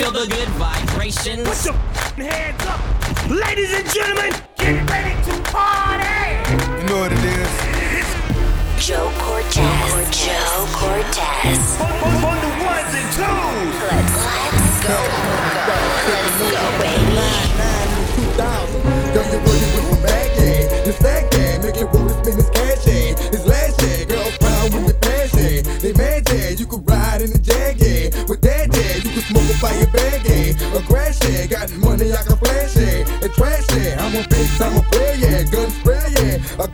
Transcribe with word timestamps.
feel 0.00 0.12
the 0.12 0.26
good 0.26 0.48
vibrations. 0.56 1.46
Put 1.46 1.66
your 2.16 2.26
hands 2.26 2.64
up, 2.64 2.80
ladies 3.28 3.72
and 3.74 3.86
gentlemen. 3.90 4.32
Get 4.56 4.88
ready 4.88 5.14
to 5.26 5.42
party. 5.52 6.40
You 6.80 6.88
know 6.88 7.00
what 7.00 7.12
it 7.12 7.24
is. 7.24 8.86
Joe 8.86 9.12
Cortez. 9.18 10.24
Joe 10.24 10.66
Cortez. 10.72 11.80
On, 11.80 12.38
the 12.40 12.52
ones 12.64 12.94
and 12.96 13.10
twos. 13.12 13.82
Let's, 13.90 14.16
let's 14.52 14.86
go. 14.86 15.29
Big 34.28 34.48
time, 34.58 34.72
I'm 34.72 34.78
a 34.78 34.82
player, 34.90 35.14
yeah. 35.16 35.42
Gun 35.44 35.70
spray, 35.70 36.00
yeah. 36.12 36.64
A 36.64 36.68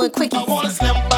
one 0.00 0.10
quickie. 0.10 0.36
I 0.36 0.44
wanna 0.44 0.70
slam. 0.70 1.09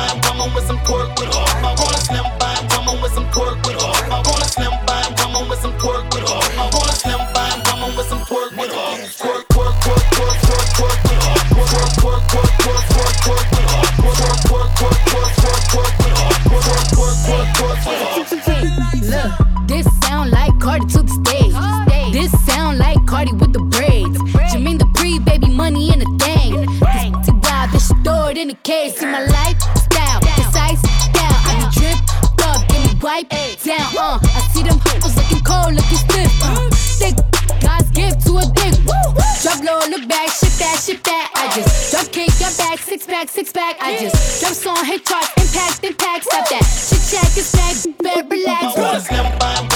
ways 28.83 28.95
to 28.95 29.07
my 29.07 29.25
lifestyle. 29.25 30.21
Precise 30.21 30.81
style. 30.81 31.39
I 31.47 31.53
be 31.59 31.67
drip 31.79 31.99
up, 32.47 32.67
get 32.69 32.81
me 32.83 32.99
wipe 33.01 33.29
down. 33.63 33.89
Uh, 33.97 34.19
I 34.23 34.41
see 34.53 34.63
them 34.63 34.79
hoes 34.83 35.15
looking 35.17 35.45
cold, 35.45 35.75
looking 35.75 36.03
stiff. 36.03 36.33
Uh, 36.43 36.71
thick 36.99 37.17
God's 37.61 37.91
gift 37.91 38.27
to 38.27 38.39
a 38.39 38.45
dick. 38.59 38.75
Drop 39.43 39.59
low, 39.65 39.81
look 39.91 40.09
back, 40.09 40.29
shit 40.31 40.55
that, 40.59 40.83
shit 40.85 41.03
that. 41.05 41.31
I 41.35 41.55
just 41.55 41.93
drop 41.93 42.07
kick, 42.11 42.31
your 42.41 42.55
back, 42.59 42.79
six 42.79 43.07
pack, 43.07 43.29
six 43.29 43.53
pack. 43.53 43.77
I 43.81 43.99
just 43.99 44.41
drop 44.41 44.55
song, 44.55 44.85
hit 44.85 45.05
chart, 45.05 45.27
impact, 45.37 45.85
impact. 45.85 46.25
Stop 46.25 46.49
that. 46.51 46.65
Shit 46.65 47.03
check 47.11 47.31
is 47.37 47.53
back, 47.53 47.99
better 47.99 48.29
relax. 48.29 49.72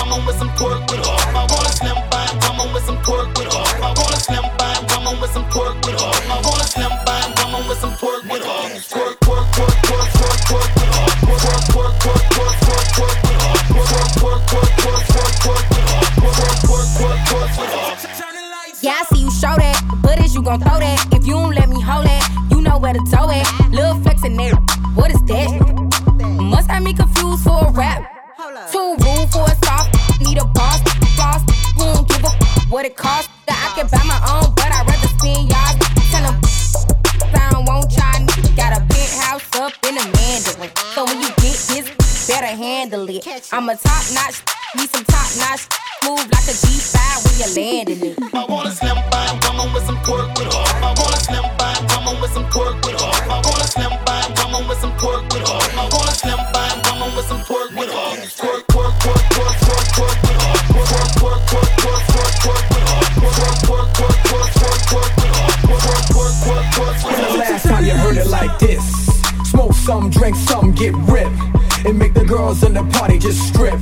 drink 70.27 70.49
something, 70.49 70.73
get 70.73 70.93
ripped, 71.09 71.87
and 71.87 71.97
make 71.97 72.13
the 72.13 72.25
girls 72.25 72.65
in 72.65 72.75
the 72.75 72.83
party 72.99 73.17
just 73.17 73.47
strip. 73.47 73.79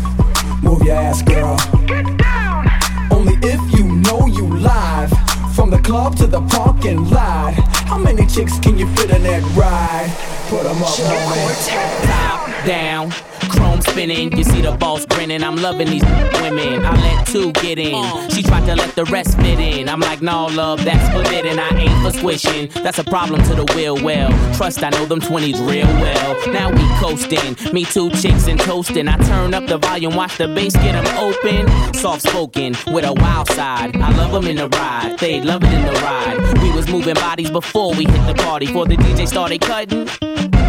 Move 0.63 0.83
your 0.83 0.95
ass, 0.95 1.23
girl. 1.23 1.57
Get, 1.87 2.05
get 2.05 2.19
down. 2.19 2.69
Only 3.11 3.35
if 3.37 3.61
you 3.73 3.85
know 3.85 4.27
you 4.27 4.47
live. 4.47 5.11
From 5.55 5.71
the 5.71 5.79
club 5.79 6.17
to 6.17 6.27
the 6.27 6.43
parking 6.43 7.09
lot. 7.09 7.55
How 7.89 7.97
many 7.97 8.27
chicks 8.27 8.59
can 8.59 8.77
you 8.77 8.87
fit 8.95 9.11
in 9.11 9.23
that 9.23 9.43
ride? 9.57 10.13
Put 10.51 10.65
them 10.65 10.83
up, 10.83 10.99
homie. 10.99 12.67
Down. 12.67 13.11
down 13.11 13.24
chrome 13.65 13.81
spinning. 13.81 14.37
You 14.37 14.45
see 14.45 14.61
the 14.61 14.73
boss 14.73 15.07
grinning. 15.07 15.43
I'm 15.43 15.57
loving 15.57 15.89
these 15.89 16.05
women. 16.43 16.85
I 16.85 16.95
let 17.01 17.27
two 17.27 17.53
get 17.53 17.79
in. 17.79 18.31
She 18.31 18.43
tried 18.43 18.67
to 18.67 18.77
let 18.77 18.95
the 18.95 19.05
rest 19.07 19.37
fit 19.39 19.59
in. 19.59 19.89
I'm 19.89 20.01
like, 20.01 20.21
no, 20.21 20.47
love, 20.47 20.85
that's 20.85 21.07
forbidden. 21.15 21.59
I 21.59 21.69
ain't 21.71 22.03
for 22.03 22.17
squishing. 22.19 22.69
That's 22.83 22.99
a 22.99 23.05
problem 23.05 23.43
to 23.45 23.55
the 23.55 23.65
will. 23.75 24.03
Well, 24.03 24.31
trust 24.55 24.83
I 24.83 24.91
know 24.91 25.07
them 25.07 25.21
20s 25.21 25.59
real 25.69 25.87
well. 25.87 26.53
Now 26.53 26.71
we 26.71 26.85
coasting. 27.01 27.57
Me 27.73 27.85
two 27.85 28.11
chicks 28.11 28.47
and 28.49 28.61
toasting. 28.61 29.09
I 29.09 29.17
turn 29.19 29.55
up 29.55 29.67
the 29.67 29.79
volume, 29.79 30.15
watch 30.15 30.37
the 30.37 30.49
bass 30.49 30.75
get 30.75 30.93
them 30.93 31.07
open. 31.19 31.95
Soft 31.95 32.23
spoken 32.23 32.75
with 32.93 33.05
a 33.05 33.13
wild 33.13 33.49
side. 33.49 33.97
I 33.97 34.11
love 34.17 34.33
them 34.33 34.47
in 34.47 34.57
the 34.57 34.69
ride. 34.69 35.17
They 35.19 35.41
love 35.41 35.63
it 35.65 35.73
in 35.73 35.85
the 35.85 35.93
ride. 36.01 36.59
We 36.63 36.71
was 36.73 36.89
moving 36.89 37.15
bodies 37.15 37.51
before 37.51 37.95
we 37.95 38.05
hit 38.05 38.27
the 38.27 38.35
party. 38.35 38.67
Before 38.67 38.87
the 38.87 38.97
DJ 38.97 39.27
started 39.27 39.61
cutting. 39.61 40.64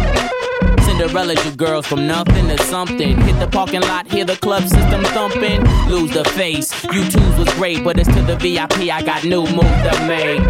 Cinderella, 0.98 1.34
you 1.44 1.50
girls 1.50 1.86
from 1.86 2.06
nothing 2.06 2.48
to 2.48 2.56
something. 2.64 3.20
Hit 3.20 3.38
the 3.38 3.46
parking 3.46 3.82
lot, 3.82 4.10
hear 4.10 4.24
the 4.24 4.36
club 4.36 4.62
system 4.62 5.04
thumping. 5.04 5.62
Lose 5.90 6.10
the 6.12 6.24
face. 6.24 6.72
You 6.84 7.04
twos 7.10 7.38
was 7.38 7.52
great, 7.54 7.84
but 7.84 7.98
it's 7.98 8.08
to 8.14 8.22
the 8.22 8.36
VIP. 8.36 8.90
I 8.90 9.02
got 9.02 9.22
new 9.22 9.42
moves 9.42 9.82
to 9.82 10.06
make. 10.08 10.40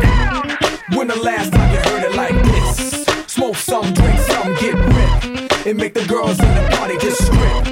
When 0.97 1.09
the 1.09 1.17
last 1.17 1.53
time 1.53 1.73
you 1.73 1.81
heard 1.91 2.05
it 2.05 2.15
like 2.15 2.35
this? 2.45 3.07
Smoke 3.27 3.57
some, 3.57 3.93
drink 3.93 4.21
some, 4.21 4.55
get 4.55 4.75
ripped. 4.75 5.67
It 5.67 5.77
make 5.77 5.95
the 5.95 6.07
girls 6.07 6.39
in 6.39 6.55
the 6.55 6.77
party 6.77 6.97
just 6.99 7.27
strip. 7.27 7.66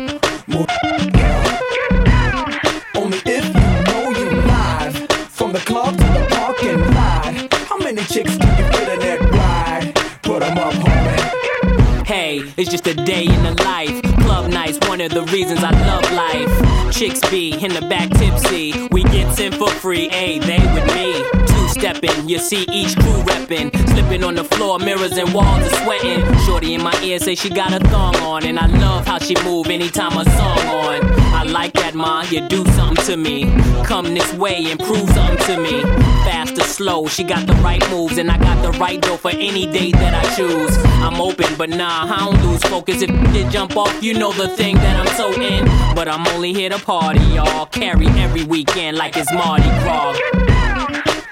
It's 12.56 12.70
just 12.70 12.86
a 12.86 12.94
day 12.94 13.24
in 13.24 13.42
the 13.42 13.62
life. 13.64 14.02
Club 14.20 14.50
nights, 14.50 14.78
one 14.88 15.00
of 15.00 15.12
the 15.12 15.22
reasons 15.24 15.60
I 15.62 15.70
love 15.70 16.10
life. 16.12 16.92
Chicks 16.92 17.20
be 17.30 17.52
in 17.52 17.72
the 17.72 17.82
back 17.82 18.10
tipsy. 18.10 18.88
We 18.90 19.02
get 19.04 19.38
in 19.40 19.52
for 19.52 19.70
free, 19.70 20.08
hey, 20.08 20.38
they 20.38 20.58
with 20.72 20.86
me. 20.94 21.53
Stepping, 21.75 22.29
you 22.29 22.38
see 22.38 22.65
each 22.71 22.94
crew 22.94 23.23
reppin'. 23.25 23.75
Slipping 23.91 24.23
on 24.23 24.37
the 24.37 24.44
floor, 24.44 24.79
mirrors 24.79 25.19
and 25.19 25.35
walls 25.35 25.61
are 25.67 25.82
sweating. 25.82 26.23
Shorty 26.47 26.75
in 26.75 26.82
my 26.82 26.94
ear 27.03 27.19
say 27.19 27.35
she 27.35 27.50
got 27.50 27.73
a 27.73 27.81
thong 27.88 28.15
on. 28.17 28.44
And 28.47 28.61
I 28.61 28.67
love 28.67 29.05
how 29.06 29.19
she 29.19 29.35
move 29.43 29.67
anytime 29.67 30.17
a 30.17 30.25
song 30.25 30.59
on. 30.69 31.05
I 31.35 31.43
like 31.43 31.73
that, 31.73 31.94
ma, 31.94 32.23
you 32.31 32.47
do 32.49 32.65
something 32.73 33.05
to 33.06 33.17
me. 33.17 33.53
Come 33.85 34.15
this 34.15 34.32
way 34.35 34.71
and 34.71 34.79
prove 34.79 35.09
something 35.11 35.47
to 35.47 35.61
me. 35.61 35.82
Fast 36.23 36.56
or 36.59 36.62
slow, 36.62 37.06
she 37.09 37.25
got 37.25 37.44
the 37.49 37.55
right 37.55 37.82
moves. 37.91 38.19
And 38.19 38.31
I 38.31 38.38
got 38.38 38.62
the 38.62 38.79
right 38.79 39.00
dough 39.00 39.17
for 39.17 39.32
any 39.32 39.67
date 39.67 39.94
that 39.94 40.15
I 40.15 40.37
choose. 40.37 40.76
I'm 41.03 41.21
open, 41.21 41.56
but 41.59 41.71
nah, 41.71 42.05
I 42.05 42.19
don't 42.21 42.41
lose 42.47 42.62
focus. 42.62 43.03
If 43.03 43.11
you 43.35 43.50
jump 43.50 43.76
off, 43.76 44.00
you 44.00 44.15
know 44.15 44.32
the 44.32 44.47
thing 44.47 44.76
that 44.76 44.97
I'm 44.97 45.12
so 45.17 45.32
in. 45.41 45.65
But 45.97 46.06
I'm 46.06 46.25
only 46.29 46.53
here 46.53 46.71
to 46.71 46.79
party, 46.79 47.21
y'all. 47.35 47.67
Carry 47.67 48.06
every 48.06 48.44
weekend 48.44 48.97
like 48.97 49.17
it's 49.17 49.32
Mardi 49.32 49.69
Gras. 49.82 50.53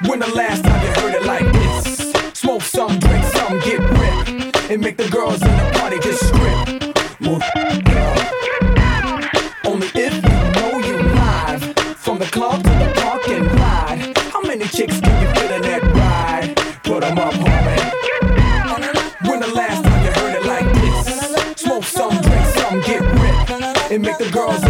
When 0.08 0.19
the 0.19 0.28
last 0.34 0.64
time 0.64 0.82
you 0.82 0.93
heard 1.00 1.14
it 1.14 1.25
like 1.25 1.52
this? 1.52 2.12
Smoke 2.34 2.62
some, 2.62 2.99
drink 2.99 3.25
some, 3.26 3.60
get 3.60 3.78
ripped. 3.78 4.70
It 4.70 4.81
make 4.81 4.96
the 4.96 5.08
girls 5.08 5.40
in 5.43 5.56
the 5.56 5.70
party 5.78 5.99
just 6.00 6.26
strip. 6.26 7.20
Move. 7.20 7.43
Only 9.64 9.87
if 9.94 10.14
you 10.14 10.38
know 10.56 10.78
you 10.87 10.96
live. 11.14 11.62
From 11.96 12.19
the 12.19 12.26
club 12.26 12.62
to 12.64 12.70
the 12.70 12.93
parking 12.96 13.44
lot. 13.56 13.99
How 14.32 14.40
many 14.43 14.66
chicks 14.66 15.00
can 15.00 15.22
you 15.22 15.28
fit 15.34 15.50
in 15.52 15.62
that 15.62 15.82
ride? 15.94 16.56
Put 16.82 17.05
'em 17.05 17.19
up, 17.19 17.34
homie. 17.34 17.81
When 19.28 19.40
the 19.40 19.52
last 19.55 19.84
time 19.84 20.05
you 20.05 20.10
heard 20.20 20.34
it 20.34 20.44
like 20.44 20.69
this? 20.82 21.62
Smoke 21.62 21.84
some, 21.84 22.16
drink 22.22 22.46
some, 22.56 22.81
get 22.81 23.00
ripped. 23.20 23.93
It 23.93 24.00
make 24.00 24.19
the 24.19 24.31
girls 24.31 24.62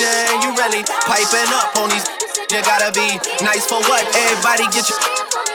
You 0.00 0.56
really 0.56 0.82
piping 1.04 1.52
up 1.52 1.76
on 1.76 1.90
these. 1.90 2.08
You 2.50 2.62
gotta 2.62 2.90
be 2.92 3.20
nice 3.44 3.66
for 3.66 3.76
what? 3.84 4.00
Everybody 4.16 4.64
get 4.72 4.88
your 4.88 5.31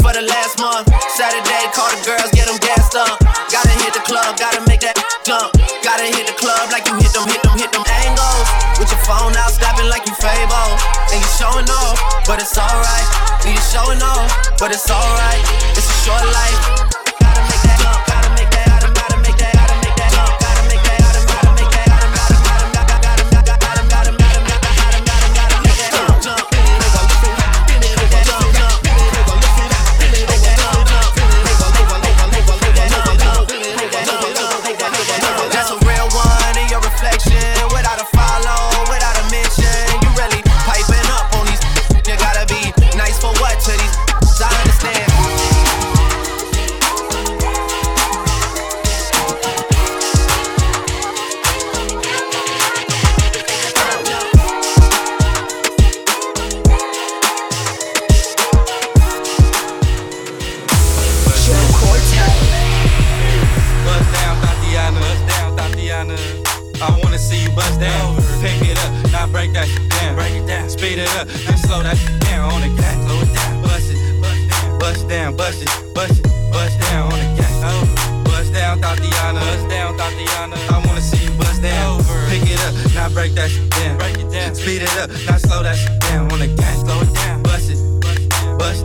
for 0.00 0.12
the 0.12 0.24
last 0.24 0.58
month. 0.60 0.88
Saturday, 1.16 1.64
call 1.72 1.88
the 1.92 2.00
girls, 2.04 2.30
get 2.32 2.48
them 2.48 2.58
gassed 2.60 2.96
up. 2.96 3.20
Gotta 3.52 3.74
hit 3.84 3.92
the 3.92 4.04
club, 4.04 4.36
gotta 4.36 4.60
make 4.66 4.80
that 4.80 4.96
jump. 5.24 5.52
Gotta 5.82 6.06
hit 6.08 6.26
the 6.26 6.36
club 6.36 6.70
like 6.72 6.86
you 6.88 6.96
hit 7.00 7.12
them, 7.12 7.26
hit 7.28 7.42
them, 7.42 7.56
hit 7.56 7.70
them 7.72 7.84
angles. 8.04 8.48
With 8.78 8.90
your 8.90 9.02
phone 9.04 9.34
out, 9.36 9.52
snapping 9.52 9.88
like 9.88 10.06
you 10.06 10.14
Fabo. 10.16 10.62
And 11.12 11.18
you 11.20 11.30
showing 11.36 11.68
off, 11.68 11.96
but 12.26 12.40
it's 12.40 12.56
alright. 12.56 13.08
You 13.44 13.56
showing 13.72 14.00
off, 14.02 14.30
but 14.58 14.70
it's 14.72 14.88
alright. 14.88 15.42
It's 15.76 15.88
a 15.88 15.98
short 16.06 16.24
life. 16.24 16.58
Gotta 17.18 17.42
make 17.50 17.62
that 17.66 17.78
jump, 17.82 17.89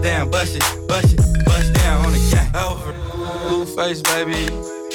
down, 0.05 0.29
bust 0.29 0.55
it, 0.55 0.87
bust 0.87 1.13
it, 1.13 1.45
bust 1.45 1.73
down 1.73 2.05
on 2.05 2.13
the 2.13 2.21
gang. 2.29 2.45
Over, 2.55 2.93
Blueface, 3.49 4.03
baby. 4.03 4.45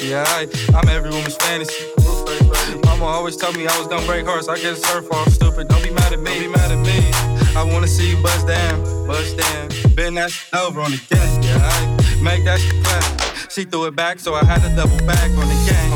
Yeah, 0.01 0.23
I, 0.25 0.47
I'm 0.73 0.87
every 0.87 1.09
woman's 1.09 1.35
fantasy. 1.35 1.83
Mama 2.85 3.03
always 3.03 3.35
told 3.35 3.57
me 3.57 3.67
I 3.67 3.77
was 3.77 3.87
gonna 3.87 4.05
break 4.05 4.25
hearts. 4.25 4.47
I 4.47 4.55
guess 4.55 4.79
it's 4.79 4.89
her 4.89 5.01
fault, 5.01 5.29
stupid. 5.29 5.67
Don't 5.67 5.83
be 5.83 5.91
mad 5.91 6.13
at 6.13 6.19
me. 6.19 6.31
Don't 6.31 6.39
be 6.39 6.47
mad 6.47 6.71
at 6.71 6.79
me. 6.79 7.11
I 7.59 7.63
wanna 7.63 7.87
see 7.87 8.15
you 8.15 8.23
bust 8.23 8.47
down, 8.47 8.83
bust 9.05 9.35
down. 9.37 9.69
Bend 9.95 10.15
that 10.15 10.31
shit 10.31 10.53
over 10.53 10.79
on 10.79 10.91
the 10.91 11.01
gang. 11.09 11.43
Yeah, 11.43 11.59
I 11.59 12.21
make 12.23 12.45
that 12.45 12.61
shit 12.61 12.81
clap. 12.85 13.51
She 13.51 13.65
threw 13.65 13.87
it 13.87 13.95
back, 13.97 14.17
so 14.17 14.33
I 14.33 14.45
had 14.45 14.61
to 14.61 14.73
double 14.77 14.97
back 15.05 15.29
on 15.31 15.47
the 15.51 15.59
gang. 15.67 15.91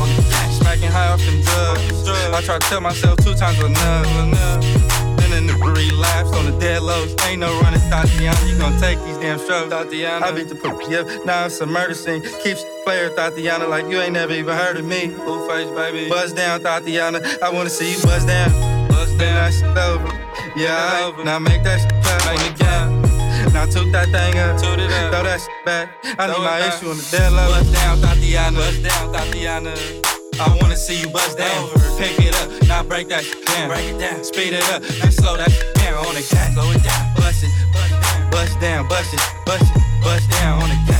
Smacking 0.60 0.92
high 0.92 1.08
off 1.08 1.24
them 1.24 1.40
drugs. 1.40 2.08
I 2.36 2.42
tried 2.42 2.60
to 2.60 2.68
tell 2.68 2.82
myself 2.82 3.16
two 3.24 3.34
times 3.34 3.58
enough. 3.60 4.06
enough. 4.20 4.85
Then 5.76 5.84
in 5.84 5.88
the 5.88 5.94
relapse 5.94 6.32
on 6.32 6.46
the 6.46 6.58
dead 6.58 6.82
lows. 6.82 7.14
Ain't 7.26 7.40
no 7.40 7.60
running, 7.60 7.80
Thotiana. 7.80 8.48
You 8.48 8.58
gon' 8.58 8.78
take 8.80 8.98
these 9.04 9.18
damn 9.18 9.38
strokes, 9.38 9.72
Thotiana. 9.72 10.22
I 10.22 10.32
beat 10.32 10.48
the 10.48 10.54
poop, 10.54 10.80
yep. 10.88 11.06
Now 11.24 11.46
it's 11.46 11.60
a 11.60 11.66
murder 11.66 11.94
scene. 11.94 12.22
Keeps 12.42 12.64
player, 12.84 13.10
Thotiana, 13.10 13.68
like 13.68 13.86
you 13.86 14.00
ain't 14.00 14.14
never 14.14 14.32
even 14.32 14.56
heard 14.56 14.76
of 14.76 14.84
me. 14.84 15.08
Blueface, 15.08 15.74
baby. 15.74 16.08
Buzz 16.08 16.32
down, 16.32 16.60
Thotiana. 16.60 17.42
I 17.42 17.50
wanna 17.50 17.70
see 17.70 17.92
you 17.92 18.02
buzz 18.02 18.24
down. 18.24 18.50
Buzz 18.88 19.10
down, 19.16 19.34
that 19.34 19.52
shit 19.52 19.76
over. 19.76 20.08
Yeah, 20.56 21.12
I, 21.18 21.22
now 21.24 21.38
make 21.38 21.62
that 21.64 21.80
shit 21.80 22.02
clap 22.02 22.26
on 22.26 22.36
the 22.36 22.64
game. 22.64 23.52
Now 23.52 23.66
toot 23.66 23.92
that 23.92 24.08
thing 24.08 24.38
up, 24.38 24.58
toot 24.60 24.78
it 24.78 24.90
up, 24.90 25.12
throw 25.12 25.22
that 25.24 25.40
shit 25.40 25.64
back. 25.64 25.90
I 26.18 26.26
need 26.26 26.38
my 26.38 26.66
issue 26.68 26.88
on 26.88 26.96
the 26.96 27.08
dead 27.10 27.32
low. 27.32 27.48
Buzz 27.48 27.72
down, 27.72 27.98
Thotiana. 27.98 28.54
Buzz 28.54 28.82
down, 28.82 29.12
Thotiana. 29.12 30.15
I 30.38 30.58
wanna 30.60 30.76
see 30.76 31.00
you 31.00 31.08
bust 31.08 31.38
down. 31.38 31.68
Pick 31.98 32.18
it 32.20 32.34
up, 32.36 32.68
now 32.68 32.82
break 32.82 33.08
that 33.08 33.24
down. 33.46 33.68
Break 33.68 33.94
it 33.94 33.98
down, 33.98 34.22
speed 34.22 34.52
it 34.52 34.62
up, 34.70 34.82
then 34.82 35.10
slow 35.10 35.36
that 35.36 35.50
down 35.74 35.94
on 36.04 36.14
the 36.14 36.22
cat. 36.22 36.52
Slow 36.52 36.70
it 36.72 36.82
down, 36.82 37.14
bust 37.16 37.44
it, 37.44 37.50
bust 38.30 38.60
down, 38.60 38.88
bust 38.88 39.14
it, 39.14 39.20
bust 39.46 39.64
it, 39.64 39.82
bust 40.02 40.30
down 40.30 40.62
on 40.62 40.68
the 40.68 40.78
cat. 40.86 40.96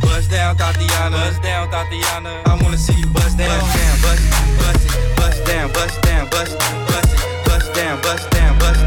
Bust 0.00 0.30
down, 0.30 0.56
Thotiana. 0.56 1.12
Bust 1.12 1.42
down, 1.42 1.68
Thotiana. 1.70 2.46
I 2.46 2.62
wanna 2.62 2.78
see 2.78 2.94
you 2.94 3.06
bust 3.08 3.36
down, 3.36 3.60
bust 3.60 3.76
down, 3.76 4.00
bust 4.00 4.24
it, 4.24 4.32
bust 4.58 4.84
it, 4.86 5.16
bust 5.16 5.44
down, 5.44 5.72
bust 5.72 6.02
down, 6.02 6.30
bust 6.30 6.52
it, 6.52 6.60
bust 6.88 7.12
it, 7.12 7.44
bust 7.44 7.74
down, 7.74 8.00
bust 8.00 8.30
down, 8.30 8.58
bust 8.58 8.76
it, 8.76 8.80
bust 8.80 8.83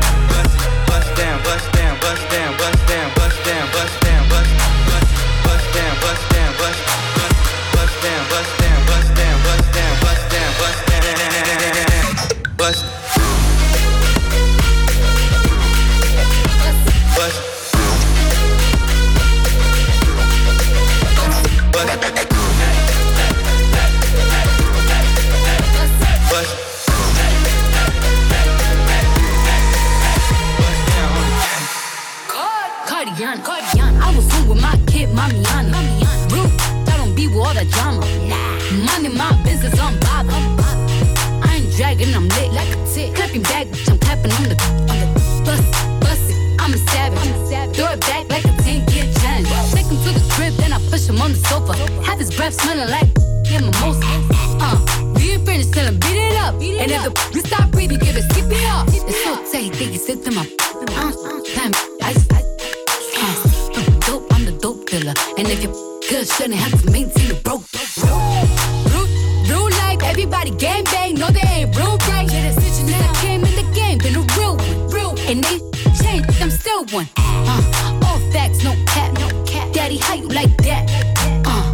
bust 8.98 9.16
down, 9.16 9.44
bust 9.44 9.74
down, 9.74 10.00
bust 10.02 10.32
down, 10.32 10.54
bust 10.60 10.88
down, 10.88 11.04
bust 11.06 11.54
down, 11.76 12.58
bust. 12.58 12.58
Bust. 12.58 12.97
Back, 43.50 43.68
bitch, 43.68 43.90
I'm 43.90 43.98
clapping 44.00 44.32
on 44.32 44.44
the, 44.44 44.58
on 44.92 44.98
the 45.00 45.08
bus, 45.46 45.62
bust 46.02 46.32
it. 46.32 46.38
I'm 46.60 46.74
a 46.74 46.78
savage. 46.78 47.20
I'm 47.20 47.34
a 47.34 47.48
savage. 47.48 47.76
Throw 47.76 47.92
it 47.92 48.02
back 48.02 48.30
like 48.30 48.46
a 48.46 48.54
10 48.64 48.86
kid 48.88 49.16
challenge. 49.18 49.48
Take 49.74 49.88
him 49.88 49.98
to 50.04 50.12
the 50.18 50.24
crib, 50.34 50.54
then 50.56 50.74
I 50.74 50.80
push 50.90 51.08
him 51.08 51.22
on 51.22 51.32
the 51.32 51.42
sofa. 51.48 51.74
Have 52.04 52.20
his 52.20 52.34
breath 52.36 52.54
smelling 52.54 52.90
like 52.90 53.08
yeah, 53.50 53.62
mimosa. 53.62 54.04
Uh, 54.60 54.78
we 55.16 55.32
ain't 55.32 55.46
finished, 55.46 55.74
tell 55.74 55.86
him 55.86 56.00
beat 56.00 56.20
it 56.20 56.36
up. 56.38 56.56
and 56.56 56.92
if 56.92 57.02
the 57.04 57.12
you 57.34 57.42
stop 57.42 57.72
breathing, 57.72 58.00
give 58.00 58.18
it 58.18 58.26
CPR. 58.32 58.84
It's 59.08 59.24
so 59.24 59.36
tight, 59.52 59.64
he 59.64 59.70
think 59.70 59.92
he 59.92 59.98
slipped 59.98 60.28
in 60.28 60.36
my 60.36 60.42
uh. 60.42 61.12
Uh, 63.20 64.00
dope, 64.06 64.28
I'm 64.34 64.46
the 64.46 64.58
dope 64.62 64.86
dealer. 64.90 65.14
And 65.38 65.48
if 65.48 65.64
you 65.64 65.70
good, 66.10 66.28
shouldn't 66.28 66.56
have 66.56 66.82
to 66.82 66.92
maintain 66.92 67.32
a 67.32 67.36
broke. 67.36 67.64
Blue, 68.92 69.08
blue 69.46 69.70
life, 69.70 70.04
everybody 70.04 70.52
gang 70.52 70.84
bang. 70.86 71.16
No, 71.16 71.30
they 71.30 71.48
ain't 71.48 71.76
real 71.78 71.98
right. 72.10 72.17
How 80.02 80.16
you 80.16 80.28
like 80.28 80.56
that? 80.64 80.86
Uh, 81.46 81.72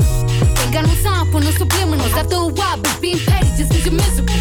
ain't 0.61 0.73
got 0.73 0.85
no 0.85 0.93
time 1.03 1.31
for 1.31 1.39
no 1.41 1.51
subliminals. 1.51 2.13
After 2.13 2.35
a 2.35 2.47
while, 2.47 2.77
but 2.77 2.99
being 3.01 3.19
petty 3.19 3.47
just 3.57 3.71
means 3.71 3.85
you're 3.85 3.93
miserable. 3.93 4.33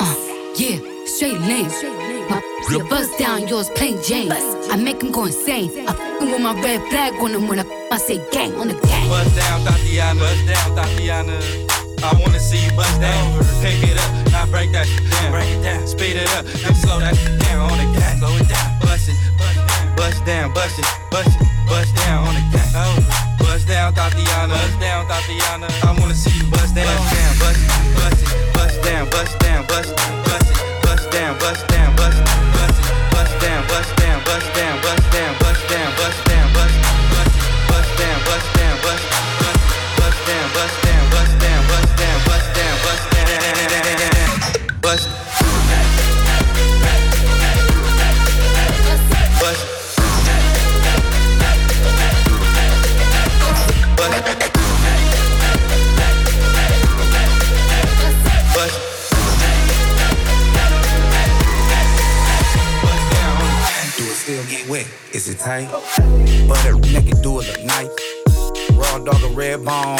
Uh, 0.00 0.14
yeah, 0.56 0.78
straight 1.04 1.40
lane. 1.40 1.70
My 2.28 2.42
your 2.70 2.84
bust 2.88 3.16
down, 3.18 3.46
yours 3.46 3.70
plain 3.70 4.02
Jane. 4.02 4.32
I 4.32 4.76
make 4.76 5.02
him 5.02 5.12
go 5.12 5.26
insane. 5.26 5.70
I 5.86 5.92
f***ing 5.92 6.30
with 6.32 6.40
my 6.40 6.60
red 6.60 6.82
flag 6.88 7.14
on 7.14 7.30
him 7.30 7.46
when 7.46 7.60
I, 7.60 7.88
I 7.92 7.98
say 7.98 8.18
gang 8.30 8.54
on 8.56 8.68
the 8.68 8.74
gang. 8.74 9.08
Bust 9.08 9.36
down, 9.36 9.60
Thotiana. 9.60 10.18
Bust 10.18 10.46
down, 10.46 10.76
Thotiana. 10.76 11.66
I 12.02 12.12
wanna 12.20 12.40
see 12.40 12.64
you 12.64 12.72
bust 12.72 13.00
down. 13.00 13.38
Pick 13.62 13.82
it 13.82 13.96
up, 13.96 14.32
now 14.32 14.46
break 14.46 14.72
that 14.72 14.86
down. 15.10 15.32
Break 15.32 15.48
it 15.48 15.62
down, 15.62 15.86
speed 15.86 16.16
it 16.16 16.28
up, 16.36 16.44
then 16.44 16.74
slow 16.74 17.00
that 17.00 17.14
down 17.40 17.70
on 17.70 17.78
the 17.78 17.98
gas. 17.98 18.18
Slow 18.18 18.36
it 18.36 18.48
down, 18.48 18.78
bust 18.80 19.08
it, 19.08 19.16
bust 19.96 20.24
down, 20.26 20.52
bust 20.52 20.78
it, 20.78 20.86
bust 21.10 21.40
it, 21.40 21.48
bust 21.68 21.94
down 21.96 22.28
on 22.28 22.34
the 22.34 22.40
gas. 22.52 23.25
Bust 23.46 23.68
down, 23.68 23.94
Thotiana. 23.94 24.54
Bust 24.58 24.80
down, 24.80 25.06
Thotiana. 25.06 25.68
I 25.82 25.90
wanna 25.98 26.14
see 26.14 26.36
you 26.38 26.46
bust 26.50 26.74
down, 26.74 26.86
bust 26.86 27.14
down, 27.14 27.38
bust 27.38 27.86
bust 27.96 28.22
it, 28.24 28.52
bust 28.54 28.82
down, 28.82 29.08
bust 29.10 29.38
down, 29.38 29.66
bust 29.66 29.90
bust 30.26 30.50
it, 30.50 30.82
bust 30.82 31.10
down, 31.10 31.38
bust 31.38 31.66
down, 31.68 31.96
bust 31.96 32.20
bust 32.52 32.80
it, 32.82 33.06
bust 33.12 33.34
down, 33.42 33.62
bust 33.68 33.96
down, 33.96 34.24
bust 34.26 34.52
down, 34.54 34.74
bust 34.82 35.02
down, 35.12 35.38
bust 35.46 35.68
down, 35.70 35.88
bust 35.96 36.20
down, 36.28 36.46
bust 36.54 36.76
it, 36.76 37.46
bust 37.70 37.90
down, 37.96 38.18
bust 38.26 38.48
down, 38.56 38.74
bust 38.82 39.06
it, 39.06 39.62
bust 39.96 40.20
down, 40.26 40.46
bust 40.54 40.76
down, 40.82 41.10
bust 41.10 41.38
down, 41.42 41.60
bust 41.70 41.92
down, 41.96 42.18
bust 42.26 42.48
down, 42.56 42.74
bust 42.82 43.04
down, 43.12 43.30
bust. 44.82 45.06
Bust. 45.06 45.25
Bone, 69.66 69.98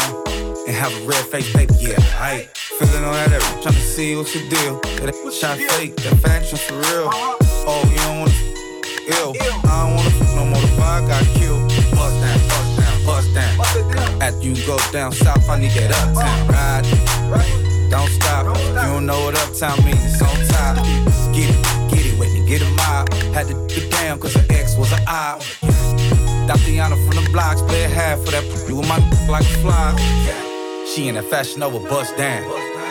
and 0.66 0.74
have 0.74 0.94
a 0.94 1.06
red 1.06 1.24
face, 1.26 1.52
baby. 1.52 1.74
Yeah, 1.80 1.98
I 2.22 2.46
feeling 2.78 3.02
on 3.02 3.12
that 3.14 3.32
every 3.32 3.62
trying 3.62 3.74
to 3.74 3.80
see 3.80 4.14
what's 4.14 4.32
the 4.32 4.48
deal. 4.48 4.78
That 5.02 5.12
shot 5.34 5.58
fake, 5.58 5.96
that 6.06 6.16
faction 6.22 6.56
for 6.56 6.78
real. 6.86 7.10
Oh, 7.10 7.82
you 7.90 7.98
don't 8.06 8.22
wanna 8.22 8.38
ill. 9.18 9.34
I 9.66 9.82
don't 9.82 9.98
wanna 9.98 10.36
no 10.38 10.46
more. 10.46 10.62
The 10.62 10.70
vibe 10.78 11.08
got 11.10 11.24
killed. 11.34 11.66
Bust 11.98 12.14
down, 12.22 12.38
bust 12.48 13.34
down, 13.34 13.56
bust 13.58 13.74
down. 13.90 14.22
After 14.22 14.46
you 14.46 14.54
go 14.64 14.78
down 14.92 15.10
south, 15.10 15.50
I 15.50 15.58
need 15.58 15.72
that 15.72 15.90
uptown 15.90 16.46
ride. 16.46 16.86
Don't 17.90 18.10
stop. 18.10 18.46
You 18.46 18.74
don't 18.74 19.06
know 19.06 19.18
what 19.26 19.34
uptown 19.34 19.84
means. 19.84 19.98
It's 20.06 20.22
on 20.22 20.30
top. 20.46 20.76
Get 21.34 21.50
it, 21.50 21.58
get 21.90 22.06
it 22.06 22.18
with 22.18 22.30
me, 22.32 22.46
get 22.46 22.62
a 22.62 22.70
mob. 22.78 23.12
Had 23.34 23.48
to 23.48 23.54
get 23.66 23.90
down 23.90 24.20
cause 24.20 24.34
her 24.34 24.46
ex 24.50 24.76
was 24.78 24.92
an 24.92 25.02
op. 25.08 25.42
Thotiana 26.46 26.96
from 27.06 27.24
the 27.24 27.30
blocks, 27.32 27.60
play 27.62 27.84
a 27.84 27.88
half 27.88 28.20
for 28.20 28.30
that. 28.30 28.44
You 28.68 28.76
with 28.76 28.88
my 28.88 28.98
like 29.28 29.42
a 29.42 29.58
fly. 29.58 29.96
She 30.94 31.08
in 31.08 31.16
that 31.16 31.24
fashion 31.24 31.62
over 31.62 31.80
bust 31.88 32.16
down. 32.16 32.42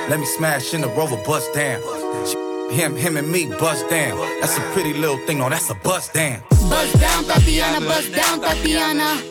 Let 0.09 0.19
me 0.19 0.25
smash 0.25 0.73
in 0.73 0.81
the 0.81 0.89
rover, 0.89 1.17
bust 1.25 1.53
down. 1.53 1.81
She, 2.27 2.35
him, 2.75 2.95
him 2.95 3.17
and 3.17 3.31
me, 3.31 3.47
bust 3.47 3.89
down. 3.89 4.17
That's 4.41 4.57
a 4.57 4.61
pretty 4.73 4.93
little 4.93 5.17
thing, 5.25 5.39
no, 5.39 5.49
that's 5.49 5.69
a 5.69 5.75
bust 5.75 6.13
down. 6.13 6.43
Bust 6.69 6.99
down, 6.99 7.23
Thotiana, 7.23 7.79
bust 7.87 8.11
down, 8.11 8.41
Thotiana. 8.41 9.23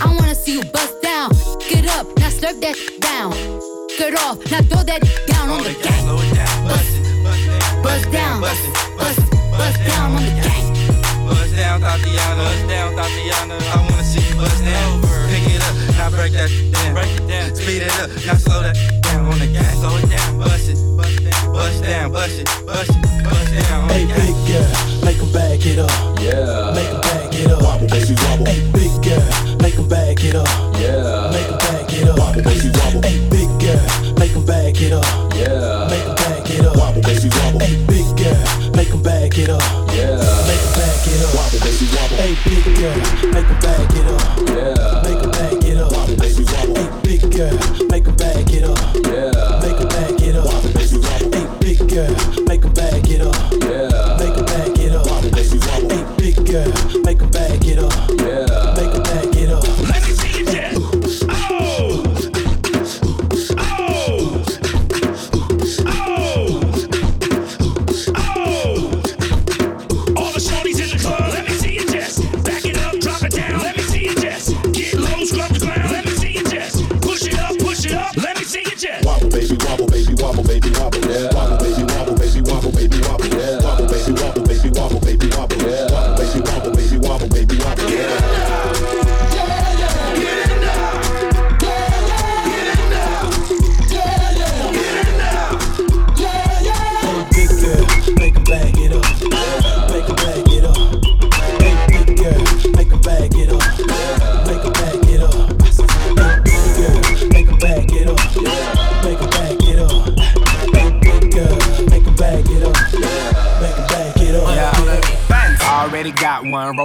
I 0.00 0.16
wanna 0.16 0.34
see 0.34 0.52
you 0.52 0.64
bust 0.72 1.00
down. 1.02 1.30
Get 1.68 1.86
up, 1.88 2.06
now 2.18 2.28
slurp 2.28 2.60
that 2.60 2.76
down. 3.00 3.32
Get 3.98 4.14
off, 4.22 4.38
now 4.50 4.60
throw 4.62 4.82
that 4.84 5.02
down 5.26 5.48
on 5.48 5.62
the 5.64 5.74
gang. 5.82 6.06
Bust, 6.68 7.82
bust 7.82 8.12
down, 8.12 8.40
bust, 8.40 8.62
bust, 8.98 9.30
bust 9.50 9.78
down 9.86 10.12
on 10.12 10.22
the 10.22 10.30
gang. 10.42 10.69
Bust 11.30 11.54
down, 11.56 11.80
Thotiana. 11.80 12.42
Bust 12.44 12.64
down, 12.68 12.88
Thotiana. 12.98 13.56
I 13.72 13.76
wanna 13.86 14.04
see 14.04 14.22
you 14.28 14.34
bust 14.36 14.60
down. 14.64 15.00
Pick 15.30 15.46
it 15.54 15.62
up, 15.62 15.74
now 15.96 16.10
break 16.10 16.32
that 16.34 16.50
down. 16.74 16.94
Break 16.94 17.12
it 17.18 17.26
down. 17.30 17.54
Speed 17.54 17.82
it 17.86 17.94
up, 18.02 18.10
now 18.26 18.36
slow 18.36 18.60
that 18.66 18.76
down 19.02 19.26
on 19.30 19.38
the 19.38 19.46
gas. 19.46 19.78
Slow 19.78 19.96
it 19.96 20.08
down, 20.10 20.38
bust 20.38 20.68
it, 20.68 20.78
bust 20.96 21.22
down, 21.24 21.52
bust 21.52 21.82
down, 21.82 22.12
bust 22.12 22.38
it, 22.42 22.46
bust 22.66 22.90
it, 22.90 23.24
bust 23.24 23.50
down. 23.54 23.88
Hey, 23.88 24.04
big 24.06 24.34
girl, 24.48 24.68
make 25.06 25.18
'em 25.22 25.30
back 25.32 25.64
it 25.66 25.78
up. 25.78 25.90
Yeah. 26.20 26.74
Make 26.74 26.90
'em 26.90 27.00
back 27.00 27.34
it 27.34 27.50
up. 27.50 27.62
Wobble, 27.62 27.86
baby, 27.88 28.14
wobble. 28.22 28.46
Hey, 28.50 28.60
big 28.74 28.92
girl, 29.06 29.24
make 29.62 29.76
'em 29.78 29.88
back 29.88 30.24
it 30.24 30.34
up. 30.34 30.48
Yeah. 30.82 31.30
Make 31.34 31.48
'em 31.48 31.58
back 31.58 31.92
it 31.92 32.08
up. 32.08 32.18
Wobble, 32.18 32.42
baby, 32.42 32.68
wobble. 32.78 33.02
Hey, 33.06 33.18
big 33.30 33.50
girl, 33.62 33.82
make 34.18 34.34
'em 34.34 34.44
back 34.44 34.80
it 34.80 34.92
up. 34.92 35.06
Yeah. 35.38 35.86
Make 35.92 36.06
'em 36.10 36.14
back 36.22 36.50
it 36.50 36.64
up. 36.66 36.76
Wobble, 36.76 37.02
baby, 37.02 37.28
wobble. 37.38 37.60
Hey, 37.60 37.76
big 37.86 38.08
girl, 38.18 38.42
make 38.74 38.90
'em 38.90 39.02
back 39.02 39.38
it 39.38 39.48
up. 39.50 39.62
Yeah. 39.94 40.16
Make 40.46 40.62
'em 40.62 40.72
back 40.78 41.06
it 41.06 41.22
up. 41.24 41.34
Wobble, 41.34 41.60
baby, 41.60 41.86
wobble. 41.94 42.16
Hey, 42.16 42.34
big 42.44 42.64
girl, 42.78 42.96
make 43.32 43.48
'em 43.50 43.58
back 43.60 43.94
it 43.94 44.06
up. 44.06 44.22
Yeah. 44.48 45.02
Make 45.04 45.22
'em 45.22 45.30
back 45.30 45.64
it 45.64 45.76
up. 45.78 45.92
Wobble, 45.92 46.16
baby, 46.16 46.44
wobble. 46.44 46.76
Hey, 46.76 46.88
big 47.02 47.22
girl, 47.30 47.56
make 47.90 48.06
'em 48.06 48.16
back 48.16 48.50
it 48.52 48.64
up. 48.64 48.78
Yeah. 49.06 49.60
Make 49.62 49.69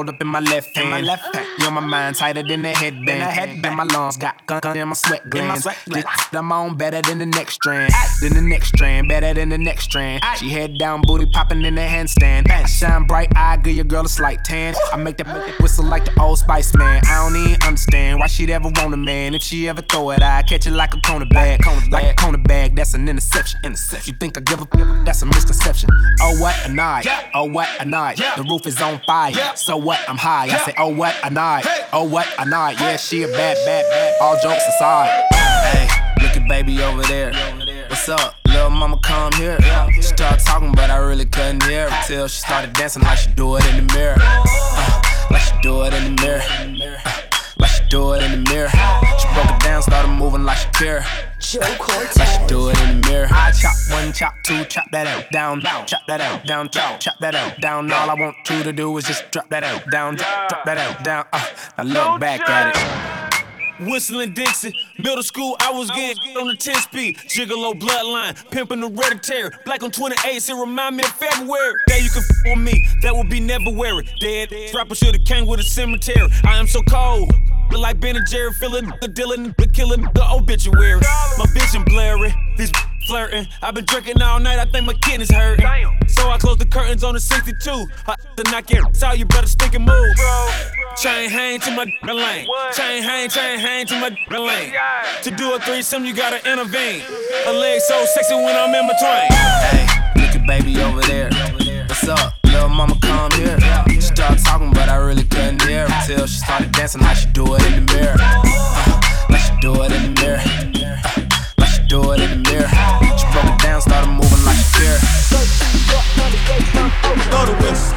rolled 0.05 0.15
up 0.15 0.21
in 0.21 0.27
my 0.27 0.39
left 0.39 0.75
hand. 0.75 0.89
my 0.89 1.01
left 1.01 1.35
hand. 1.35 1.47
You 1.59 1.67
on 1.67 1.73
my 1.73 1.81
mind 1.81 2.15
tighter 2.15 2.43
than 2.43 2.65
a 2.65 2.69
headband. 2.69 3.07
Than 3.07 3.19
the 3.19 3.25
headband. 3.25 3.75
My 3.75 3.83
lungs 3.83 4.17
got 4.17 4.45
gun 4.45 4.59
gun 4.61 4.77
in 4.77 4.87
my 4.87 4.93
sweat 4.93 5.29
glands. 5.29 5.67
I'm 6.33 6.51
on 6.51 6.77
better 6.77 7.01
than 7.01 7.19
the 7.19 7.25
next 7.25 7.53
strand. 7.53 7.93
Than 8.21 8.33
the 8.33 8.41
next 8.41 8.69
strand, 8.69 9.07
better 9.07 9.33
than 9.33 9.49
the 9.49 9.57
next 9.57 9.83
strand. 9.83 10.23
She 10.37 10.49
head 10.49 10.77
down, 10.77 11.01
booty 11.01 11.25
popping 11.25 11.63
in 11.63 11.75
the 11.75 11.81
handstand. 11.81 12.47
Shine 12.67 13.05
bright 13.05 13.31
I 13.35 13.57
give 13.57 13.75
your 13.75 13.85
girl 13.85 14.05
a 14.05 14.09
slight 14.09 14.43
tan. 14.43 14.75
I 14.91 14.97
make 14.97 15.17
that, 15.17 15.27
make 15.27 15.45
that 15.45 15.59
whistle 15.61 15.85
like 15.85 16.05
the 16.05 16.19
old 16.21 16.39
Spice 16.39 16.75
Man. 16.75 17.01
I 17.07 17.29
don't 17.29 17.35
even 17.35 17.61
understand 17.63 18.19
why 18.19 18.27
she'd 18.27 18.49
ever 18.49 18.69
want 18.75 18.93
a 18.93 18.97
man. 18.97 19.33
If 19.33 19.43
she 19.43 19.67
ever 19.69 19.81
throw 19.81 20.11
it, 20.11 20.21
I 20.21 20.41
catch 20.43 20.67
it 20.67 20.71
like 20.71 20.93
a 20.93 20.97
cornerback. 20.97 21.65
Like 21.91 22.11
a 22.11 22.15
cornerback, 22.15 22.75
that's 22.75 22.93
an 22.93 23.07
interception. 23.07 23.59
Interception. 23.63 24.13
You 24.13 24.17
think 24.19 24.37
I 24.37 24.41
give 24.41 24.61
a 24.61 24.65
that's 25.05 25.21
a 25.21 25.25
misconception. 25.25 25.89
Oh 26.21 26.39
what 26.39 26.55
a 26.65 26.71
night. 26.71 27.07
Oh 27.33 27.45
what 27.45 27.69
a 27.79 27.85
night. 27.85 28.17
The 28.17 28.43
roof 28.43 28.65
is 28.65 28.81
on 28.81 29.01
fire. 29.07 29.33
So 29.55 29.77
what? 29.77 29.94
I'm 30.07 30.17
high. 30.17 30.45
I 30.45 30.57
say, 30.65 30.73
oh 30.77 30.89
what 30.89 31.15
a 31.23 31.29
night. 31.29 31.65
Oh 31.93 32.03
what 32.03 32.27
a 32.37 32.45
night. 32.45 32.79
Yeah, 32.79 32.97
she 32.97 33.23
a 33.23 33.27
bad, 33.27 33.57
bad, 33.65 33.83
bad. 33.89 34.21
All 34.21 34.37
jokes 34.41 34.63
aside. 34.75 35.23
Hey, 35.33 35.87
look 36.21 36.35
at 36.35 36.47
baby 36.47 36.81
over 36.81 37.03
there. 37.03 37.33
What's 37.89 38.09
up? 38.09 38.35
Little 38.47 38.69
mama 38.69 38.99
come 39.03 39.33
here. 39.33 39.57
She 39.93 40.01
started 40.01 40.43
talking, 40.45 40.71
but 40.71 40.89
I 40.89 40.97
really 40.97 41.25
couldn't 41.25 41.63
hear 41.63 41.89
her 41.89 42.03
till 42.07 42.27
she 42.27 42.39
started 42.39 42.73
dancing 42.73 43.03
like 43.03 43.17
she 43.17 43.31
do 43.31 43.55
it 43.55 43.65
in 43.67 43.85
the 43.85 43.93
mirror. 43.93 44.17
Uh, 44.19 45.01
like 45.31 45.41
she 45.41 45.53
do 45.61 45.83
it 45.83 45.93
in 45.93 46.15
the 46.15 46.21
mirror. 46.21 46.41
Uh, 47.05 47.21
like 47.57 47.69
she 47.71 47.83
do 47.89 48.13
it 48.13 48.23
in 48.23 48.31
the 48.31 48.49
mirror. 48.49 48.69
She 48.69 49.27
broke 49.33 49.49
it 49.49 49.61
down, 49.61 49.81
started 49.81 50.09
moving 50.09 50.43
like 50.43 50.57
she 50.57 50.67
care. 50.69 50.99
Like 50.99 51.41
she 51.41 52.47
do 52.47 52.69
it 52.69 52.81
in 52.81 53.01
the 53.01 53.07
mirror. 53.09 53.27
I 53.31 53.51
chop 53.51 53.75
one, 53.91 54.13
chop 54.13 54.33
two, 54.43 54.65
chop 54.65 54.85
that 54.91 55.07
out, 55.07 55.31
down, 55.31 55.61
chop 55.61 56.01
that 56.07 56.21
out, 56.21 56.45
down, 56.45 56.69
chop, 56.69 56.99
chop 56.99 57.19
that 57.19 57.35
out, 57.35 57.59
down. 57.61 57.91
All 57.91 58.09
I 58.09 58.13
want 58.13 58.35
you 58.49 58.63
to 58.63 58.73
do 58.73 58.95
is 58.97 59.05
just 59.05 59.31
drop 59.31 59.49
that 59.49 59.63
out, 59.63 59.89
down, 59.91 60.15
drop, 60.15 60.49
drop 60.49 60.65
that 60.65 60.77
out, 60.77 61.03
down. 61.03 61.25
Uh, 61.31 61.83
now 61.83 62.11
look 62.11 62.21
back 62.21 62.41
at 62.49 62.75
it. 62.75 63.14
Whistling 63.79 64.33
Dixie, 64.33 64.73
middle 64.97 65.23
school, 65.23 65.55
I 65.59 65.71
was 65.71 65.91
getting 65.91 66.37
on 66.37 66.47
the 66.47 66.55
10 66.55 66.75
speed. 66.75 67.17
Gigolo 67.17 67.77
bloodline, 67.77 68.49
pimping 68.49 68.79
hereditary. 68.79 69.51
Black 69.65 69.83
on 69.83 69.91
28, 69.91 70.49
it 70.49 70.53
remind 70.53 70.97
me 70.97 71.03
of 71.03 71.09
February. 71.11 71.73
That 71.87 72.01
you 72.01 72.09
can 72.09 72.23
f 72.23 72.57
with 72.57 72.59
me, 72.59 72.87
that 73.01 73.13
would 73.15 73.29
be 73.29 73.39
never 73.39 73.69
weary. 73.71 74.07
Dead 74.21 74.49
rapper 74.73 74.95
should've 74.95 75.25
came 75.25 75.45
with 75.45 75.59
a 75.59 75.63
cemetery. 75.63 76.29
I 76.45 76.57
am 76.57 76.67
so 76.67 76.81
cold. 76.83 77.33
Feel 77.69 77.81
like 77.81 77.99
Ben 77.99 78.15
and 78.15 78.25
Jerry, 78.27 78.53
feeling 78.53 78.85
the 79.01 79.07
Dylan, 79.07 79.55
the 79.57 79.67
killing 79.67 80.03
the 80.13 80.25
obituary. 80.31 81.01
My 81.37 81.45
and 81.73 81.85
blurry, 81.85 82.33
these 82.57 82.71
flirting. 83.05 83.47
I've 83.61 83.73
been 83.73 83.85
drinking 83.85 84.21
all 84.21 84.39
night, 84.39 84.59
I 84.59 84.65
think 84.65 84.85
my 84.85 84.93
kidneys 84.93 85.31
hurting. 85.31 85.65
So 86.07 86.29
I 86.29 86.37
close 86.37 86.57
the 86.57 86.65
curtains 86.65 87.03
on 87.03 87.13
the 87.13 87.19
62. 87.19 87.87
I 88.07 88.15
to 88.37 88.51
knock 88.51 88.71
it 88.71 89.03
out, 89.03 89.17
you 89.17 89.25
better 89.25 89.47
stick 89.47 89.73
and 89.75 89.85
move. 89.85 90.15
bro. 90.15 90.47
Chain 90.97 91.29
hang 91.29 91.59
to 91.59 91.71
my 91.71 91.83
lane. 92.11 92.47
Chain 92.73 93.03
hang, 93.03 93.29
chain 93.29 93.59
hang 93.59 93.85
to 93.87 93.99
my 93.99 94.37
lane. 94.37 94.73
To 95.23 95.31
do 95.31 95.53
a 95.53 95.59
threesome, 95.59 96.05
you 96.05 96.13
gotta 96.13 96.37
intervene. 96.49 97.01
A 97.47 97.53
leg 97.53 97.81
so 97.81 98.05
sexy 98.05 98.35
when 98.35 98.55
I'm 98.55 98.73
in 98.73 98.87
between. 98.87 99.27
Hey, 99.31 99.87
look 100.15 100.35
at 100.35 100.47
baby 100.47 100.81
over 100.81 101.01
there. 101.01 101.29
What's 101.87 102.07
up? 102.07 102.33
Little 102.45 102.69
mama 102.69 102.97
come 103.01 103.31
here. 103.33 103.57
She 103.89 104.01
started 104.01 104.43
talking, 104.43 104.71
but 104.71 104.87
I 104.89 104.95
really 104.95 105.23
couldn't 105.23 105.61
hear 105.63 105.87
her 105.87 106.07
till 106.07 106.25
she 106.27 106.39
started 106.39 106.71
dancing 106.71 107.01
like 107.01 107.17
she 107.17 107.27
do 107.27 107.55
it 107.55 107.65
in 107.65 107.85
the 107.85 107.93
mirror. 107.93 108.15
Uh, 108.17 109.01
like 109.29 109.41
she 109.41 109.51
do 109.59 109.73
it 109.83 109.91
in 109.91 110.13
the 110.13 110.21
mirror. 110.21 110.64
Do 111.95 112.11
it 112.11 112.19
in 112.19 112.43
the 112.43 112.49
mirror. 112.51 112.67
She 113.17 113.25
broke 113.31 113.55
it 113.55 113.59
down, 113.63 113.79
started 113.79 114.11
moving 114.11 114.43
like 114.43 114.57
she 114.57 114.67
care. 114.75 114.99
Blow 117.31 117.45
the 117.47 117.55
whistle. 117.63 117.95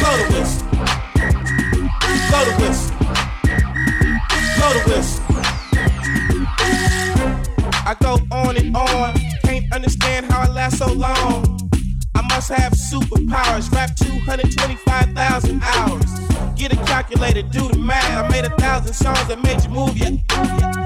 Blow 0.00 0.14
the 0.20 0.26
whistle. 0.36 0.68
Blow 2.28 2.44
the 2.44 2.52
whistle. 2.60 2.92
Blow 4.58 4.70
the 4.76 4.82
whistle. 4.84 5.24
I 7.86 7.96
go 8.02 8.20
on 8.30 8.58
and 8.58 8.76
on. 8.76 9.14
Can't 9.42 9.72
understand 9.72 10.26
how 10.30 10.42
I 10.42 10.48
last 10.48 10.76
so 10.76 10.92
long. 10.92 11.70
I 12.14 12.20
must 12.28 12.50
have 12.50 12.74
superpowers. 12.74 13.72
Rap 13.72 13.96
225,000 13.96 15.62
hours. 15.62 16.04
Get 16.54 16.74
a 16.74 16.76
calculator, 16.84 17.40
do 17.40 17.66
the 17.68 17.78
math. 17.78 18.26
I 18.26 18.28
made 18.28 18.44
a 18.44 18.54
thousand 18.58 18.92
songs 18.92 19.26
that 19.28 19.42
made 19.42 19.64
you 19.64 19.70
move, 19.70 19.96
yeah. 19.96 20.85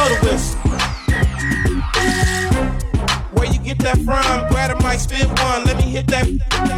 Where 0.00 0.08
you 3.52 3.58
get 3.58 3.78
that 3.80 3.96
from? 3.96 4.48
Grab 4.48 4.70
a 4.70 4.82
mic, 4.82 4.98
spit 4.98 5.28
one. 5.28 5.64
Let 5.64 5.76
me 5.76 5.82
hit 5.82 6.06
that 6.06 6.26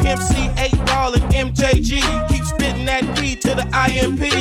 MC 0.05 0.51
8 0.59 0.87
ball 0.87 1.15
and 1.15 1.23
MJG. 1.33 2.01
Keep 2.29 2.45
spitting 2.45 2.85
that 2.87 3.15
D 3.15 3.37
to 3.37 3.55
the 3.55 3.63
IMP. 3.73 4.32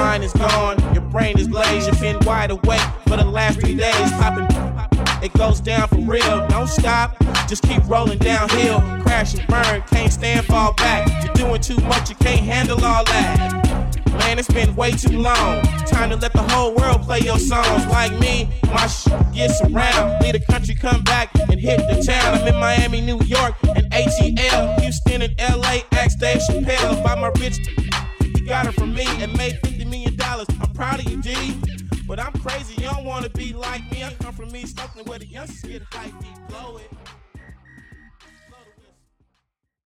Mind 0.00 0.24
is 0.24 0.32
gone, 0.32 0.76
your 0.94 1.02
brain 1.02 1.38
is 1.38 1.46
glazed, 1.46 1.86
you've 1.86 2.00
been 2.00 2.18
wide 2.20 2.50
awake 2.50 2.80
for 3.06 3.16
the 3.18 3.24
last 3.24 3.60
three 3.60 3.74
days, 3.74 4.10
popping. 4.12 4.48
It 5.22 5.32
goes 5.34 5.60
down 5.60 5.88
for 5.88 6.00
real, 6.00 6.48
don't 6.48 6.68
stop, 6.68 7.16
just 7.46 7.62
keep 7.64 7.86
rolling 7.86 8.18
downhill, 8.18 8.80
crash 9.02 9.34
and 9.34 9.46
burn, 9.46 9.82
can't 9.90 10.10
stand, 10.10 10.46
fall 10.46 10.72
back. 10.74 11.06
You're 11.22 11.34
doing 11.34 11.60
too 11.60 11.76
much, 11.92 12.08
you 12.08 12.16
can't 12.16 12.40
handle 12.40 12.82
all 12.82 13.04
that. 13.04 13.60
Man, 14.20 14.38
it's 14.38 14.48
been 14.48 14.74
way 14.74 14.92
too 14.92 15.18
long. 15.18 15.62
Time 15.86 16.08
to 16.10 16.16
let 16.16 16.32
the 16.32 16.46
whole 16.52 16.74
world 16.74 17.02
play 17.02 17.20
your 17.20 17.38
songs. 17.38 17.86
Like 17.86 18.12
me, 18.18 18.48
my 18.72 18.86
sh 18.86 19.08
gets 19.32 19.60
around. 19.62 20.22
Leave 20.22 20.32
the 20.32 20.44
country, 20.50 20.74
come 20.74 21.02
back 21.04 21.30
and 21.38 21.60
hit 21.60 21.78
the 21.88 22.02
town. 22.02 22.38
I'm 22.38 22.46
in 22.46 22.56
Miami, 22.56 23.00
New 23.00 23.20
York, 23.24 23.54
and 23.76 23.90
ATL. 23.92 24.80
Houston 24.80 25.22
and 25.22 25.34
LA, 25.38 25.80
ask 25.92 26.18
Dave 26.18 26.40
Chappelle 26.48 27.00
about 27.00 27.18
my 27.18 27.28
rich. 27.40 27.58
You 28.40 28.46
got 28.46 28.66
it 28.66 28.72
from 28.72 28.94
me 28.94 29.06
and 29.22 29.36
made 29.36 29.58
50 29.60 29.70
million 29.70 29.79
dollars. 30.44 30.60
I'm 30.62 30.74
proud 30.74 31.00
of 31.00 31.10
you, 31.10 31.22
D. 31.22 31.56
But 32.06 32.18
I'm 32.18 32.32
crazy, 32.32 32.74
you 32.82 32.88
don't 32.88 33.04
wanna 33.04 33.30
be 33.30 33.52
like 33.52 33.90
me. 33.92 34.02
I 34.02 34.12
come 34.14 34.34
from 34.34 34.50
me, 34.50 34.66
something 34.66 35.04
where 35.04 35.18
the 35.18 35.26
youngsters 35.26 35.70
get 35.70 35.82
hype, 35.92 36.12
blow 36.48 36.78
it. 36.78 36.90